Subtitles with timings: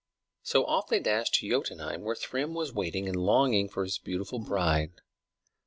[0.41, 4.39] So off they dashed to Jotunheim, where Thrym was waiting and longing for his beautiful
[4.39, 4.93] bride.